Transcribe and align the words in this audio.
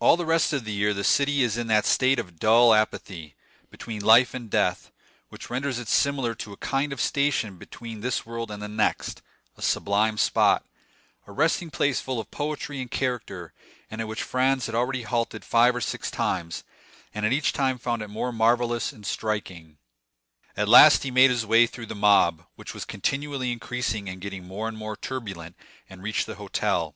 All 0.00 0.18
the 0.18 0.26
rest 0.26 0.52
of 0.52 0.66
the 0.66 0.72
year 0.72 0.92
the 0.92 1.02
city 1.02 1.42
is 1.42 1.56
in 1.56 1.66
that 1.68 1.86
state 1.86 2.18
of 2.18 2.38
dull 2.38 2.74
apathy, 2.74 3.36
between 3.70 4.02
life 4.04 4.34
and 4.34 4.50
death, 4.50 4.90
which 5.30 5.48
renders 5.48 5.78
it 5.78 5.88
similar 5.88 6.34
to 6.34 6.52
a 6.52 6.58
kind 6.58 6.92
of 6.92 7.00
station 7.00 7.56
between 7.56 8.02
this 8.02 8.26
world 8.26 8.50
and 8.50 8.62
the 8.62 8.68
next—a 8.68 9.62
sublime 9.62 10.18
spot, 10.18 10.66
a 11.26 11.32
resting 11.32 11.70
place 11.70 12.02
full 12.02 12.20
of 12.20 12.30
poetry 12.30 12.82
and 12.82 12.90
character, 12.90 13.54
and 13.90 14.02
at 14.02 14.08
which 14.08 14.22
Franz 14.22 14.66
had 14.66 14.74
already 14.74 15.04
halted 15.04 15.42
five 15.42 15.74
or 15.74 15.80
six 15.80 16.10
times, 16.10 16.62
and 17.14 17.24
at 17.24 17.32
each 17.32 17.54
time 17.54 17.78
found 17.78 18.02
it 18.02 18.08
more 18.08 18.32
marvellous 18.32 18.92
and 18.92 19.06
striking. 19.06 19.78
At 20.54 20.68
last 20.68 21.02
he 21.02 21.10
made 21.10 21.30
his 21.30 21.46
way 21.46 21.66
through 21.66 21.86
the 21.86 21.94
mob, 21.94 22.44
which 22.56 22.74
was 22.74 22.84
continually 22.84 23.52
increasing 23.52 24.06
and 24.06 24.20
getting 24.20 24.44
more 24.46 24.68
and 24.68 24.76
more 24.76 24.98
turbulent, 24.98 25.56
and 25.88 26.02
reached 26.02 26.26
the 26.26 26.34
hotel. 26.34 26.94